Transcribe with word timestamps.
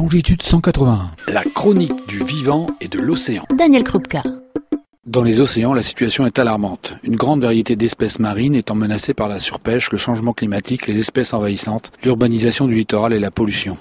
Longitude 0.00 0.42
181. 0.42 1.10
La 1.28 1.42
chronique 1.42 2.08
du 2.08 2.24
vivant 2.24 2.64
et 2.80 2.88
de 2.88 2.98
l'océan. 2.98 3.44
Daniel 3.54 3.84
Krupka. 3.84 4.22
Dans 5.04 5.22
les 5.22 5.42
océans, 5.42 5.74
la 5.74 5.82
situation 5.82 6.24
est 6.24 6.38
alarmante. 6.38 6.96
Une 7.02 7.16
grande 7.16 7.42
variété 7.42 7.76
d'espèces 7.76 8.18
marines 8.18 8.54
étant 8.54 8.74
menacée 8.74 9.12
par 9.12 9.28
la 9.28 9.38
surpêche, 9.38 9.92
le 9.92 9.98
changement 9.98 10.32
climatique, 10.32 10.86
les 10.86 10.98
espèces 10.98 11.34
envahissantes, 11.34 11.92
l'urbanisation 12.02 12.66
du 12.66 12.76
littoral 12.76 13.12
et 13.12 13.18
la 13.18 13.30
pollution. 13.30 13.76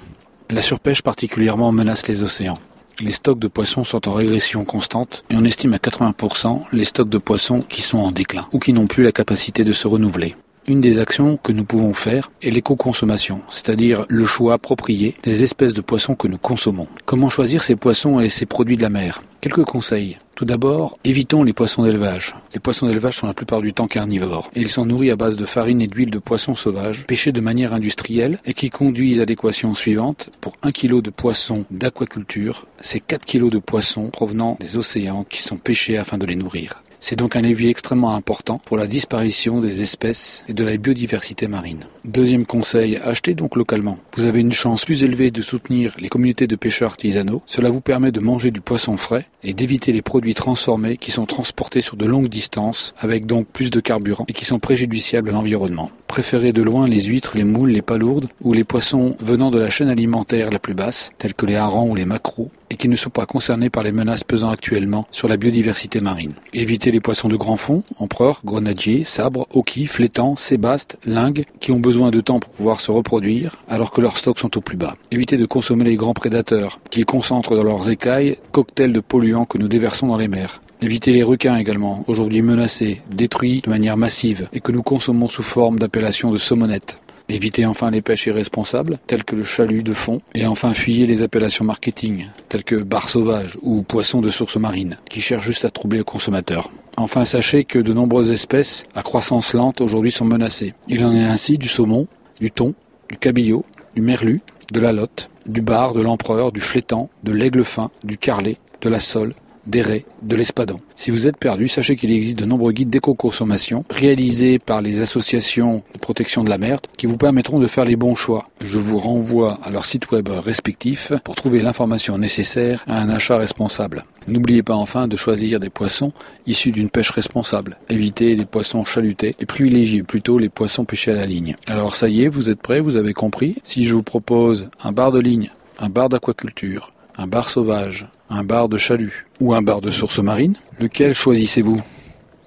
La 0.49 0.61
surpêche 0.61 1.01
particulièrement 1.01 1.71
menace 1.71 2.05
les 2.09 2.21
océans. 2.21 2.59
Les 2.99 3.11
stocks 3.11 3.39
de 3.39 3.47
poissons 3.47 3.85
sont 3.85 4.09
en 4.09 4.13
régression 4.13 4.65
constante 4.65 5.23
et 5.29 5.37
on 5.37 5.45
estime 5.45 5.73
à 5.73 5.77
80% 5.77 6.63
les 6.73 6.83
stocks 6.83 7.07
de 7.07 7.17
poissons 7.17 7.61
qui 7.61 7.81
sont 7.81 7.99
en 7.99 8.11
déclin 8.11 8.45
ou 8.51 8.59
qui 8.59 8.73
n'ont 8.73 8.87
plus 8.87 9.03
la 9.03 9.13
capacité 9.13 9.63
de 9.63 9.71
se 9.71 9.87
renouveler. 9.87 10.35
Une 10.69 10.81
des 10.81 10.99
actions 10.99 11.37
que 11.37 11.51
nous 11.51 11.63
pouvons 11.63 11.95
faire 11.95 12.29
est 12.43 12.51
l'éco-consommation, 12.51 13.41
c'est-à-dire 13.49 14.05
le 14.07 14.27
choix 14.27 14.53
approprié 14.53 15.15
des 15.23 15.41
espèces 15.41 15.73
de 15.73 15.81
poissons 15.81 16.13
que 16.13 16.27
nous 16.27 16.37
consommons. 16.37 16.85
Comment 17.05 17.29
choisir 17.29 17.63
ces 17.63 17.75
poissons 17.75 18.19
et 18.19 18.29
ces 18.29 18.45
produits 18.45 18.77
de 18.77 18.83
la 18.83 18.91
mer? 18.91 19.23
Quelques 19.41 19.63
conseils. 19.63 20.19
Tout 20.35 20.45
d'abord, 20.45 20.99
évitons 21.03 21.41
les 21.41 21.53
poissons 21.53 21.81
d'élevage. 21.81 22.35
Les 22.53 22.59
poissons 22.59 22.85
d'élevage 22.85 23.17
sont 23.17 23.25
la 23.25 23.33
plupart 23.33 23.61
du 23.61 23.73
temps 23.73 23.87
carnivores 23.87 24.51
et 24.55 24.61
ils 24.61 24.69
sont 24.69 24.85
nourris 24.85 25.09
à 25.09 25.15
base 25.15 25.37
de 25.37 25.45
farine 25.47 25.81
et 25.81 25.87
d'huile 25.87 26.11
de 26.11 26.19
poissons 26.19 26.53
sauvages 26.53 27.07
pêchés 27.07 27.31
de 27.31 27.41
manière 27.41 27.73
industrielle 27.73 28.37
et 28.45 28.53
qui 28.53 28.69
conduisent 28.69 29.21
à 29.21 29.25
l'équation 29.25 29.73
suivante. 29.73 30.29
Pour 30.39 30.53
1 30.61 30.71
kg 30.71 31.01
de 31.01 31.09
poissons 31.09 31.65
d'aquaculture, 31.71 32.67
c'est 32.79 32.99
4 32.99 33.25
kg 33.25 33.49
de 33.49 33.57
poissons 33.57 34.11
provenant 34.11 34.55
des 34.59 34.77
océans 34.77 35.25
qui 35.27 35.41
sont 35.41 35.57
pêchés 35.57 35.97
afin 35.97 36.19
de 36.19 36.27
les 36.27 36.35
nourrir. 36.35 36.83
C'est 36.99 37.15
donc 37.15 37.35
un 37.35 37.41
levier 37.41 37.69
extrêmement 37.69 38.13
important 38.13 38.59
pour 38.65 38.77
la 38.77 38.85
disparition 38.85 39.59
des 39.59 39.81
espèces 39.81 40.43
et 40.47 40.53
de 40.53 40.63
la 40.63 40.77
biodiversité 40.77 41.47
marine. 41.47 41.85
Deuxième 42.03 42.45
conseil, 42.45 42.97
achetez 42.97 43.35
donc 43.35 43.55
localement. 43.55 43.97
Vous 44.17 44.25
avez 44.25 44.41
une 44.41 44.51
chance 44.51 44.85
plus 44.85 45.03
élevée 45.03 45.31
de 45.31 45.41
soutenir 45.41 45.93
les 45.99 46.09
communautés 46.09 46.47
de 46.47 46.55
pêcheurs 46.55 46.89
artisanaux. 46.89 47.41
Cela 47.45 47.69
vous 47.69 47.81
permet 47.81 48.11
de 48.11 48.19
manger 48.19 48.51
du 48.51 48.61
poisson 48.61 48.97
frais 48.97 49.27
et 49.43 49.53
d'éviter 49.53 49.93
les 49.93 50.01
produits 50.01 50.33
transformés 50.33 50.97
qui 50.97 51.11
sont 51.11 51.25
transportés 51.25 51.81
sur 51.81 51.95
de 51.95 52.05
longues 52.05 52.27
distances 52.27 52.93
avec 52.99 53.25
donc 53.25 53.47
plus 53.47 53.71
de 53.71 53.79
carburant 53.79 54.25
et 54.27 54.33
qui 54.33 54.45
sont 54.45 54.59
préjudiciables 54.59 55.29
à 55.29 55.33
l'environnement. 55.33 55.91
Préférez 56.09 56.53
de 56.53 56.63
loin 56.63 56.87
les 56.87 57.03
huîtres, 57.03 57.37
les 57.37 57.43
moules, 57.43 57.69
les 57.69 57.83
palourdes 57.83 58.29
ou 58.41 58.51
les 58.51 58.63
poissons 58.63 59.15
venant 59.21 59.51
de 59.51 59.59
la 59.59 59.69
chaîne 59.69 59.89
alimentaire 59.89 60.49
la 60.49 60.57
plus 60.57 60.73
basse, 60.73 61.11
tels 61.19 61.35
que 61.35 61.45
les 61.45 61.55
harengs 61.55 61.91
ou 61.91 61.93
les 61.93 62.03
maquereaux, 62.03 62.49
et 62.71 62.77
qui 62.77 62.89
ne 62.89 62.95
sont 62.95 63.11
pas 63.11 63.27
concernés 63.27 63.69
par 63.69 63.83
les 63.83 63.91
menaces 63.91 64.23
pesant 64.23 64.49
actuellement 64.49 65.05
sur 65.11 65.27
la 65.27 65.37
biodiversité 65.37 66.01
marine. 66.01 66.33
Évitez 66.51 66.89
les 66.89 66.99
poissons 66.99 67.29
de 67.29 67.35
grand 67.35 67.57
fond, 67.57 67.83
empereurs, 67.99 68.41
grenadiers, 68.43 69.03
sabres, 69.03 69.47
hoquis, 69.53 69.85
flétans, 69.85 70.35
sébastes, 70.35 70.97
lingues, 71.05 71.45
qui 71.59 71.71
ont 71.71 71.79
besoin 71.79 72.09
de 72.09 72.21
temps 72.21 72.39
pour 72.39 72.51
pouvoir 72.51 72.81
se 72.81 72.89
reproduire, 72.89 73.57
alors 73.67 73.91
que 73.91 74.01
leurs 74.01 74.17
stocks 74.17 74.39
sont 74.39 74.57
au 74.57 74.61
plus 74.61 74.77
bas. 74.77 74.95
Évitez 75.11 75.37
de 75.37 75.45
consommer 75.45 75.83
les 75.83 75.95
grands 75.95 76.15
prédateurs, 76.15 76.79
qui 76.89 77.03
concentrent 77.03 77.55
dans 77.55 77.63
leurs 77.63 77.91
écailles 77.91 78.39
cocktails 78.51 78.93
de 78.93 78.99
polluants 78.99 79.45
que 79.45 79.59
nous 79.59 79.67
déversons 79.67 80.07
dans 80.07 80.17
les 80.17 80.27
mers. 80.27 80.59
Évitez 80.81 81.11
les 81.11 81.23
requins 81.23 81.57
également, 81.57 82.05
aujourd'hui 82.07 82.41
menacés, 82.41 83.01
détruits 83.11 83.61
de 83.65 83.69
manière 83.69 83.97
massive, 83.97 84.47
et 84.53 84.61
que 84.61 84.71
nous 84.71 84.81
consommons 84.81 85.27
sous 85.27 85.43
forme 85.43 85.77
d'appellation 85.77 86.31
de 86.31 86.37
saumonette. 86.37 87.01
Évitez 87.27 87.65
enfin 87.65 87.91
les 87.91 88.01
pêches 88.01 88.27
irresponsables, 88.27 88.97
telles 89.05 89.25
que 89.25 89.35
le 89.35 89.43
chalut 89.43 89.83
de 89.83 89.93
fond, 89.93 90.21
et 90.33 90.47
enfin 90.47 90.73
fuyez 90.73 91.05
les 91.05 91.21
appellations 91.21 91.65
marketing, 91.65 92.27
telles 92.47 92.63
que 92.63 92.77
bar 92.77 93.09
sauvage 93.09 93.57
ou 93.61 93.83
poisson 93.83 94.21
de 94.21 94.29
source 94.29 94.55
marine, 94.55 94.97
qui 95.09 95.19
cherchent 95.19 95.45
juste 95.45 95.65
à 95.65 95.69
troubler 95.69 95.97
le 95.97 96.05
consommateur. 96.05 96.71
Enfin, 96.95 97.25
sachez 97.25 97.65
que 97.65 97.79
de 97.79 97.91
nombreuses 97.91 98.31
espèces 98.31 98.85
à 98.95 99.03
croissance 99.03 99.53
lente 99.53 99.81
aujourd'hui 99.81 100.11
sont 100.11 100.25
menacées. 100.25 100.73
Il 100.87 101.03
en 101.03 101.13
est 101.13 101.25
ainsi 101.25 101.57
du 101.57 101.67
saumon, 101.67 102.07
du 102.39 102.51
thon, 102.51 102.73
du 103.09 103.17
cabillaud, 103.17 103.65
du 103.95 104.01
merlu, 104.01 104.41
de 104.71 104.79
la 104.79 104.93
lotte, 104.93 105.29
du 105.45 105.61
bar, 105.61 105.93
de 105.93 106.01
l'empereur, 106.01 106.53
du 106.53 106.61
flétan, 106.61 107.09
de 107.23 107.33
l'aigle 107.33 107.65
fin, 107.65 107.91
du 108.05 108.17
carlet, 108.17 108.57
de 108.81 108.89
la 108.89 108.99
sole, 108.99 109.33
des 109.69 109.81
raies, 109.81 110.05
de 110.21 110.35
l'espadon. 110.35 110.79
Si 110.95 111.11
vous 111.11 111.27
êtes 111.27 111.37
perdu, 111.37 111.67
sachez 111.67 111.95
qu'il 111.95 112.11
existe 112.11 112.39
de 112.39 112.45
nombreux 112.45 112.71
guides 112.71 112.89
d'éco-consommation 112.89 113.85
réalisés 113.89 114.59
par 114.59 114.81
les 114.81 115.01
associations 115.01 115.83
de 115.93 115.99
protection 115.99 116.43
de 116.43 116.49
la 116.49 116.57
mer 116.57 116.79
qui 116.97 117.05
vous 117.05 117.17
permettront 117.17 117.59
de 117.59 117.67
faire 117.67 117.85
les 117.85 117.95
bons 117.95 118.15
choix. 118.15 118.49
Je 118.61 118.79
vous 118.79 118.97
renvoie 118.97 119.59
à 119.63 119.71
leur 119.71 119.85
site 119.85 120.11
web 120.11 120.27
respectif 120.29 121.13
pour 121.23 121.35
trouver 121.35 121.61
l'information 121.61 122.17
nécessaire 122.17 122.83
à 122.87 123.01
un 123.01 123.09
achat 123.09 123.37
responsable. 123.37 124.05
N'oubliez 124.27 124.63
pas 124.63 124.75
enfin 124.75 125.07
de 125.07 125.15
choisir 125.15 125.59
des 125.59 125.69
poissons 125.69 126.11
issus 126.45 126.71
d'une 126.71 126.89
pêche 126.89 127.09
responsable. 127.11 127.77
Évitez 127.89 128.35
les 128.35 128.45
poissons 128.45 128.83
chalutés 128.85 129.35
et 129.39 129.45
privilégiez 129.45 130.03
plutôt 130.03 130.37
les 130.37 130.49
poissons 130.49 130.85
pêchés 130.85 131.11
à 131.11 131.15
la 131.15 131.25
ligne. 131.25 131.55
Alors 131.67 131.95
ça 131.95 132.09
y 132.09 132.23
est, 132.23 132.27
vous 132.27 132.49
êtes 132.49 132.61
prêts, 132.61 132.79
vous 132.79 132.97
avez 132.97 133.13
compris? 133.13 133.57
Si 133.63 133.85
je 133.85 133.95
vous 133.95 134.03
propose 134.03 134.69
un 134.83 134.91
bar 134.91 135.11
de 135.11 135.19
ligne, 135.19 135.49
un 135.79 135.89
bar 135.89 136.09
d'aquaculture, 136.09 136.91
un 137.19 137.27
bar 137.27 137.49
sauvage, 137.49 138.07
un 138.29 138.45
bar 138.45 138.69
de 138.69 138.77
chalut 138.77 139.27
ou 139.41 139.53
un 139.53 139.61
bar 139.61 139.81
de 139.81 139.91
source 139.91 140.19
marine, 140.19 140.55
lequel 140.79 141.13
choisissez-vous? 141.13 141.81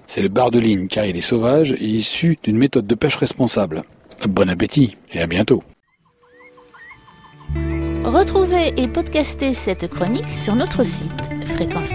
C'est 0.07 0.23
le 0.23 0.29
bar 0.29 0.49
de 0.49 0.57
ligne 0.57 0.87
car 0.87 1.05
il 1.05 1.15
est 1.15 1.21
sauvage 1.21 1.73
et 1.73 1.85
issu 1.85 2.39
d'une 2.41 2.57
méthode 2.57 2.87
de 2.87 2.95
pêche 2.95 3.15
responsable. 3.15 3.83
Bon 4.27 4.49
appétit 4.49 4.97
et 5.11 5.21
à 5.21 5.27
bientôt. 5.27 5.61
Retrouvez 8.03 8.73
et 8.75 8.87
podcastez 8.87 9.53
cette 9.53 9.87
chronique 9.87 10.29
sur 10.29 10.55
notre 10.55 10.83
site 10.83 11.21
fréquence 11.53 11.91